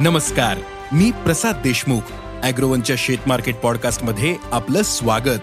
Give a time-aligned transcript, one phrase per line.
[0.00, 0.58] नमस्कार
[0.92, 2.00] मी प्रसाद देशमुख
[2.42, 5.40] अॅग्रोवनच्या शेत मार्केट पॉडकास्टमध्ये आपलं स्वागत.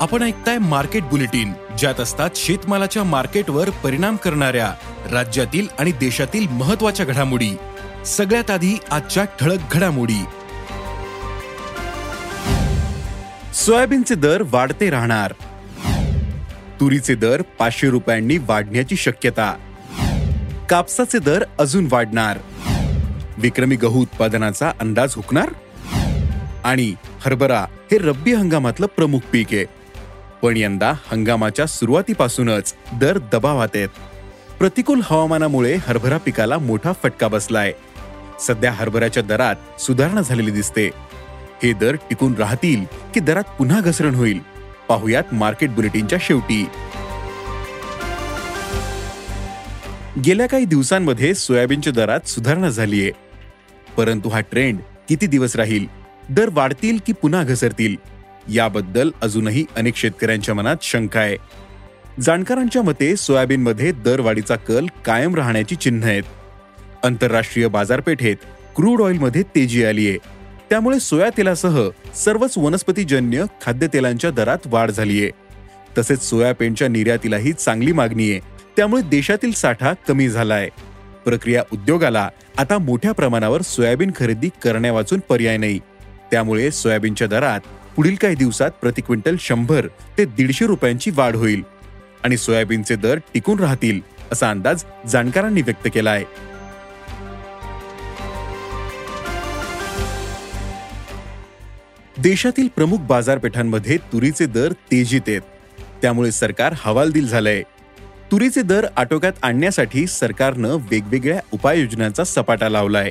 [0.00, 4.74] आपण ऐकताय मार्केट बुलेटिन ज्यात असतात शेतमालाच्या मार्केटवर परिणाम करणाऱ्या
[5.12, 7.50] राज्यातील आणि देशातील महत्त्वाच्या घडामोडी.
[8.06, 10.24] सगळ्यात आधी आजच्या ठळक घडामोडी.
[13.54, 15.32] सोयाबीनचे दर वाढते राहणार.
[16.80, 19.54] तुरीचे दर पाचशे रुपयांनी वाढण्याची शक्यता.
[20.70, 22.38] कापसाचे दर अजून वाढणार.
[23.38, 25.48] विक्रमी गहू उत्पादनाचा अंदाज हुकणार?
[26.64, 26.94] आणि
[27.24, 29.64] हरभरा हे रब्बी हंगामातलं प्रमुख पीक आहे.
[30.42, 33.88] पण यंदा हंगामाच्या सुरुवातीपासूनच दर दबावात आहेत.
[34.58, 37.72] प्रतिकूल हवामानामुळे हरभरा पिकाला मोठा फटका बसलाय.
[38.40, 40.90] सध्या हरभऱ्याच्या दरात सुधारणा झालेली दिसते.
[41.62, 44.38] हे दर टिकून राहतील की दरात पुन्हा घसरण होईल?
[44.88, 46.66] पाहुयात मार्केट बुलेटिनच्या शेवटी.
[50.24, 53.10] गेल्या काही दिवसांमध्ये सोयाबीनच्या दरात सुधारणा झालीय.
[53.98, 55.86] परंतु हा ट्रेंड किती दिवस राहील?
[56.30, 57.96] दर वाढतील की पुन्हा घसरतील?
[58.54, 61.36] याबद्दल अजूनही अनेक शेतकऱ्यांच्या मनात शंका आहे.
[62.20, 66.22] जाणकारांच्या मते सोयाबीनमध्ये दरवाढीचा कल कायम राहण्याची चिन्ह आहेत.
[67.04, 68.36] आंतरराष्ट्रीय बाजारपेठेत
[68.76, 70.18] क्रूड ऑइलमध्ये तेजी आली आहे.
[70.70, 75.30] त्यामुळे सोया तेलासह सर्वच वनस्पतीजन्य खाद्यतेलांच्या दरात वाढ झालीय
[75.98, 78.40] तसेच सोयाबीनच्या निर्यातीलाही चांगली मागणी आहे.
[78.76, 80.87] त्यामुळे देशातील साठा कमी झाला आहे.
[81.28, 82.28] प्रक्रिया उद्योगाला
[82.58, 85.78] आता मोठ्या प्रमाणावर सोयाबीन खरेदी करण्यावाचून पर्याय नाही.
[86.30, 87.60] त्यामुळे सोयाबीनच्या दरात
[87.96, 89.86] पुढील काही दिवसात प्रति क्विंटल शंभर
[90.18, 91.62] ते दीडशे रुपयांची वाढ होईल
[92.24, 94.00] आणि सोयाबीनचे दर टिकून राहतील
[94.32, 96.24] असा अंदाज जाणकारांनी व्यक्त केला आहे
[102.22, 105.40] देशातील प्रमुख बाजारपेठांमध्ये तुरीचे दर तेजीत आहेत.
[106.02, 107.62] त्यामुळे सरकार हवालदिल झालंय.
[108.32, 113.10] तुरीचे दर आटोक्यात आणण्यासाठी सरकारनं वेगवेगळ्या उपाययोजनांचा सपाटा लावलाय.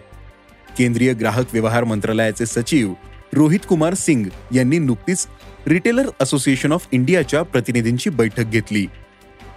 [0.78, 2.94] केंद्रीय ग्राहक व्यवहार मंत्रालयाचे सचिव
[3.34, 5.28] रोहित कुमार सिंग यांनी नुकतीच
[5.68, 8.86] रिटेलर असोसिएशन ऑफ इंडियाच्या प्रतिनिधींची बैठक घेतली.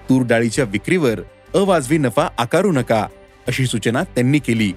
[0.09, 1.21] तूर डाळीच्या विक्रीवर
[1.55, 3.07] अवाजवी नफा आकारू नका
[3.49, 4.73] अशी सूचना त्यांनी केली.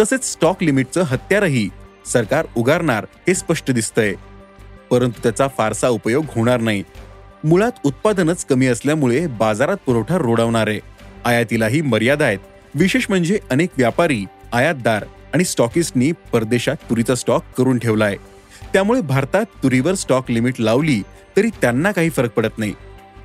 [0.00, 1.68] तसेच स्टॉक लिमिटचं हत्यारही
[2.06, 4.14] सरकार उगारणार हे स्पष्ट दिसतंय.
[4.90, 6.82] परंतु त्याचा फारसा उपयोग होणार नाही.
[7.46, 10.78] मुळात उत्पादनच कमी असल्यामुळे बाजारात पुरवठा रोडावणार आहे
[11.24, 12.38] आयातीलाही मर्यादा आहेत.
[12.74, 18.16] विशेष म्हणजे अनेक व्यापारी आयातदार आणि स्टॉकिस्टनी परदेशात तुरीचा स्टॉक करून ठेवला आहे
[18.72, 21.00] त्यामुळे भारतात तुरीवर स्टॉक लिमिट लावली
[21.36, 22.72] तरी त्यांना काही फरक पडत नाही.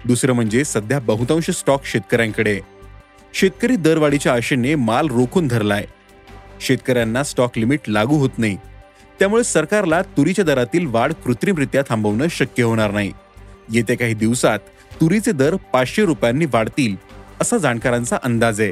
[0.06, 2.59] दुसरं म्हणजे सध्या बहुतांश स्टॉक शेतकऱ्यांकडे
[3.34, 5.86] शेतकरी दरवाढीच्या आशेने माल रोखून धरलाय.
[6.62, 8.58] शेतकऱ्यांना स्टॉक लिमिट लागू होत नाही.
[9.20, 13.12] त्यामुळे सरकारला तुरीच्या दरातील वाढ कृत्रिमरित्या थांबवणं शक्य होणार नाही.
[13.72, 14.59] येत्या काही दिवसात
[15.02, 16.96] तुरीचे दर पाचशे रुपयांनी वाढतील
[17.42, 18.72] असा जाणकारांचा अंदाज आहे.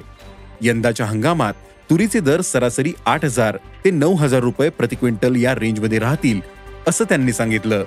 [0.61, 1.53] यंदाच्या हंगामात
[1.89, 6.41] तुरीचे दर सरासरी आठ हजार ते नऊ हजार रुपये प्रति क्विंटल या रेंजमध्ये राहतील
[6.87, 7.83] असं त्यांनी सांगितलं.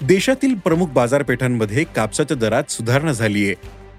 [0.00, 3.54] देशातील प्रमुख बाजारपेठांमध्ये कापसाच्या दरात सुधारणा झालीय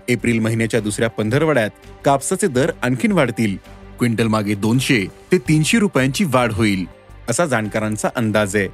[0.08, 1.70] एप्रिल महिन्याच्या दुसऱ्या पंधरवड्यात
[2.06, 3.56] कापसाचे दर आणखीन वाढतील.
[4.00, 6.86] क्विंटल मागे दोनशे ते तीनशे रुपयांची वाढ होईल.
[7.30, 8.68] असा जाणकारांचा अंदाज आहे.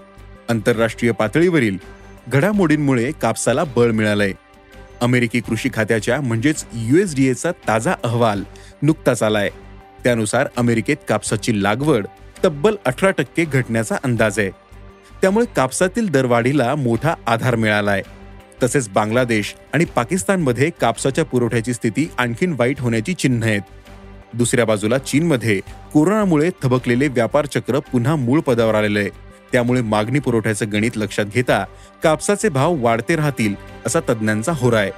[0.50, 1.78] आंतरराष्ट्रीय पातळीवरील
[2.28, 4.32] घडामोडींमुळे कापसाला बळ मिळालंय.
[5.02, 8.44] अमेरिकी कृषी खात्याच्या म्हणजेच युएसडीएचा ताजा अहवाल
[8.82, 9.50] नुकताच आलाय.
[10.04, 12.06] त्यानुसार अमेरिकेत कापसाची लागवड
[12.46, 14.50] तब्बल अठरा टक्के घटण्याचा अंदाज आहे.
[15.22, 18.04] त्यामुळे कापसातील दरवाढीला मोठा आधार मिळालाय.
[18.64, 23.62] तसेच बांगलादेश आणि पाकिस्तानमध्ये कापसाच्या पुरवठ्याची स्थिती आणखीन वाईट होण्याची चिन्ह आहेत.
[24.38, 25.60] दुसऱ्या बाजूला चीनमध्ये
[25.94, 29.10] कोरोनामुळे थबकलेले व्यापार चक्र पुन्हा मूळ पदावर आलेलं आहे.
[29.52, 31.66] त्यामुळे मागणी पुरवठ्याचं गणित लक्षात घेता
[32.04, 33.56] कापसाचे भाव वाढते राहतील
[33.86, 34.92] असा तज्ज्ञांचा होरा आहे.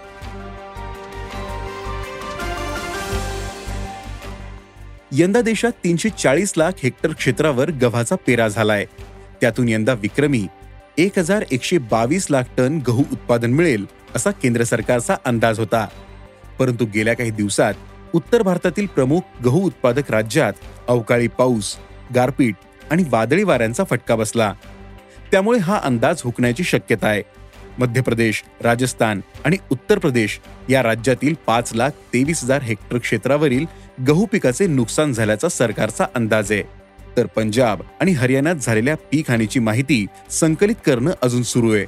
[5.11, 8.85] यंदा देशात तीनशे चाळीस लाख हेक्टर क्षेत्रावर गव्हाचा पेरा झालाय.
[9.41, 10.47] त्यातून यंदा विक्रमी
[10.97, 13.85] एक हजार एकशे बावीस लाख टन गहू उत्पादन मिळेल
[14.15, 15.87] असा केंद्र सरकारचा अंदाज होता.
[16.59, 17.73] परंतु गेल्या काही दिवसात
[18.13, 20.53] उत्तर भारतातील प्रमुख गहू उत्पादक राज्यात
[20.87, 21.75] अवकाळी पाऊस
[22.15, 22.55] गारपीट
[22.91, 24.53] आणि वादळी वाऱ्यांचा फटका बसला.
[25.31, 27.23] त्यामुळे हा अंदाज हुकण्याची शक्यता आहे.
[27.79, 30.39] मध्य प्रदेश राजस्थान आणि उत्तर प्रदेश
[30.69, 33.65] या राज्यातील पाच लाख तेवीस हजार हेक्टर क्षेत्रावरील
[34.07, 36.63] गहू पिकाचे नुकसान झाल्याचा सरकारचा अंदाज आहे.
[37.17, 41.85] तर पंजाब आणि हरियाणात झालेल्या पीक हानीची माहिती संकलित करणं अजून सुरू आहे.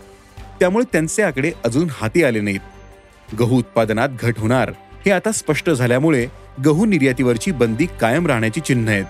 [0.60, 2.60] त्यामुळे त्यांचे आकडे अजून हाती आले नाहीत.
[3.40, 4.72] गहू उत्पादनात घट होणार
[5.06, 6.28] हे आता स्पष्ट झाल्यामुळे
[6.66, 9.06] गहू निर्यातीवरची बंदी कायम राहण्याची चिन्ह आहेत.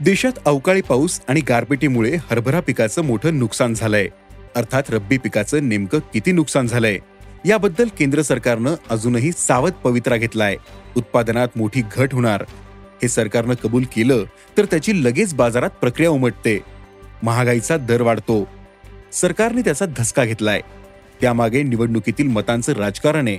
[0.00, 4.08] देशात अवकाळी पाऊस आणि गारपिटीमुळे हरभरा पिकाचं मोठं नुकसान झालंय.
[4.56, 6.98] अर्थात रब्बी पिकाचं नेमकं किती नुकसान झालंय?
[7.44, 10.56] याबद्दल केंद्र सरकारनं अजूनही सावध पवित्रा घेतलाय.
[10.96, 12.44] उत्पादनात मोठी घट होणार.
[13.02, 14.24] हे सरकारनं कबूल केलं
[14.58, 16.60] तर त्याची लगेच बाजारात प्रक्रिया उमटते.
[17.22, 18.55] महागाईचा दर वाढतो.
[19.12, 20.60] सरकारने त्याचा धसका घेतलाय.
[21.20, 23.38] त्यामागे निवडणुकीतील मतांचं राजकारण आहे.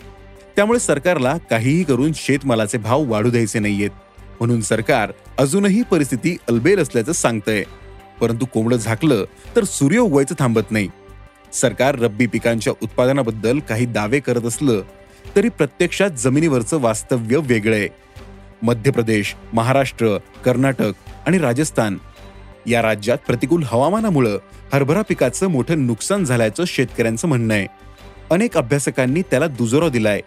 [0.55, 3.89] त्यामुळे सरकारला काहीही करून शेतमालाचे भाव वाढू द्यायचे नाहीयेत.
[4.39, 7.63] म्हणून सरकार अजूनही परिस्थिती अलबेल असल्याचं सांगतंय.
[8.21, 9.25] परंतु कोंबडं झाकलं
[9.55, 10.89] तर सूर्य उगवायचं थांबत नाही.
[11.53, 14.81] सरकार रब्बी पिकांच्या उत्पादनाबद्दल काही दावे करत असलं
[15.35, 17.87] तरी प्रत्यक्षात जमिनीवरचं वास्तव्य वेगळं आहे.
[18.61, 20.91] मध्य प्रदेश महाराष्ट्र कर्नाटक
[21.25, 21.97] आणि राजस्थान
[22.67, 24.37] या राज्यात प्रतिकूल हवामानामुळं
[24.73, 27.67] हरभरा पिकाचं मोठं नुकसान झाल्याचं शेतकऱ्यांचं म्हणणं आहे.
[28.31, 30.21] अनेक अभ्यासकांनी त्याला दुजोरा दिलाय.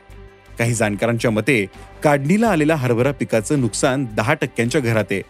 [0.59, 1.67] काही जाणकारांच्या मते
[2.03, 5.23] काढणीला आलेल्या हरभरा पिकाचं नुकसान दहा टक्क्यांच्या घरात आहे.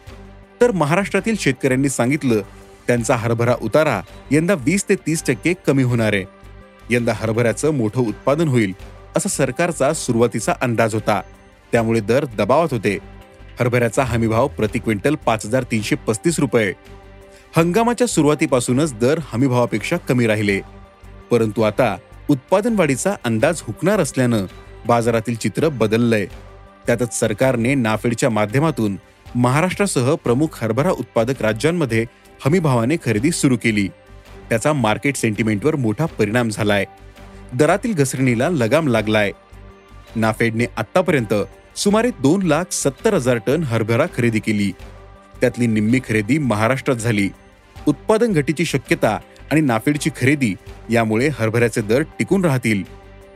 [0.60, 2.42] तर महाराष्ट्रातील शेतकऱ्यांनी सांगितलं
[2.86, 6.24] त्यांचा हरभरा उतारा यंदा वीस ते तीस टक्के कमी होणार आहे.
[6.90, 8.72] यंदा हरभऱ्याचं मोठं उत्पादन होईल
[9.16, 11.20] असा सरकारचा सुरुवातीचा अंदाज होता.
[11.72, 12.98] त्यामुळे दर दबावात होते.
[13.60, 16.72] हरभऱ्याचा हमीभाव प्रति क्विंटल पाच हजार तीनशे पस्तीस रुपये.
[17.56, 20.61] हंगामाच्या सुरुवातीपासूनच दर हमीभावापेक्षा कमी राहिले.
[21.31, 21.97] परंतु आता
[22.29, 24.47] उत्पादन वाढीचा अंदाज हुकणार असल्यानं
[24.87, 26.26] बाजारातील चित्र बदललंय.
[26.87, 28.97] त्यातच सरकारने नाफेडच्या माध्यमातून
[29.35, 32.05] महाराष्ट्रासह प्रमुख हरभरा उत्पादक राज्यांमध्ये
[32.44, 33.88] हमीभावाने खरेदी सुरू केली.
[34.49, 36.85] त्याचा मार्केट सेंटिमेंटवर मोठा परिणाम झालाय.
[37.55, 39.32] दरातील घसरणीला लगाम लागलाय.
[40.17, 41.35] नाफेडने आतापर्यंत
[41.76, 44.73] सुमारे दोन लाख सत्तर हजार टन हरभरा खरेदी केली.
[45.41, 47.29] त्यातली निम्मी खरेदी महाराष्ट्रात झाली.
[47.87, 49.19] उत्पादन घटीची शक्यता
[49.53, 50.55] आणि नाफेडची खरेदी
[50.91, 52.82] यामुळे हरभऱ्याचे दर टिकून राहतील.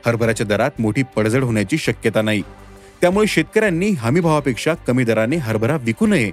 [0.06, 2.42] हरभऱ्याच्या दरात मोठी पडझड होण्याची शक्यता नाही.
[3.00, 6.30] त्यामुळे शेतकऱ्यांनी हमीभावापेक्षा कमी दराने हरभरा विकू नये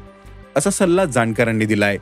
[0.56, 1.98] असा सल्ला जाणकारांनी दिलाय.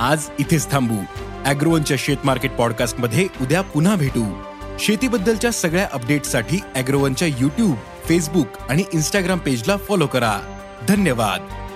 [0.00, 0.96] आज इथेच थांबू.
[1.44, 4.42] अॅग्रोवनच्या शेत मार्केट पॉडकास्टमध्ये उद्या पुन्हा भेटू.
[4.78, 10.40] शेतीबद्दलच्या सगळ्या अपडेटसाठी अॅग्रोवनच्या युट्यूब फेसबुक आणि इन्स्टाग्राम पेजला फॉलो करा.
[10.88, 11.67] धन्यवाद.